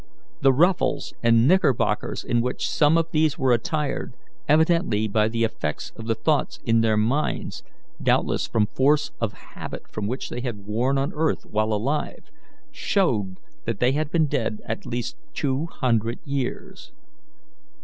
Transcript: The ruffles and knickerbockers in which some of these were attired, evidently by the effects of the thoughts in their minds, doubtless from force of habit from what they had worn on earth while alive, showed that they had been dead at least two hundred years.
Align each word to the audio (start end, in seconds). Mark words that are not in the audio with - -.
The 0.41 0.51
ruffles 0.51 1.13
and 1.21 1.47
knickerbockers 1.47 2.23
in 2.23 2.41
which 2.41 2.67
some 2.67 2.97
of 2.97 3.11
these 3.11 3.37
were 3.37 3.51
attired, 3.53 4.15
evidently 4.47 5.07
by 5.07 5.27
the 5.27 5.43
effects 5.43 5.91
of 5.95 6.07
the 6.07 6.15
thoughts 6.15 6.57
in 6.63 6.81
their 6.81 6.97
minds, 6.97 7.61
doubtless 8.01 8.47
from 8.47 8.65
force 8.65 9.11
of 9.21 9.33
habit 9.33 9.83
from 9.91 10.07
what 10.07 10.23
they 10.27 10.41
had 10.41 10.65
worn 10.65 10.97
on 10.97 11.13
earth 11.13 11.45
while 11.45 11.71
alive, 11.71 12.31
showed 12.71 13.37
that 13.65 13.77
they 13.79 13.91
had 13.91 14.09
been 14.09 14.25
dead 14.25 14.59
at 14.65 14.87
least 14.87 15.17
two 15.35 15.67
hundred 15.67 16.17
years. 16.25 16.91